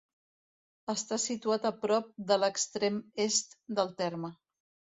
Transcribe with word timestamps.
Està 0.93 1.19
situat 1.23 1.67
a 1.71 1.73
prop 1.85 2.09
de 2.33 2.39
l'extrem 2.45 2.99
est 3.29 3.57
del 3.81 3.95
terme. 4.05 4.37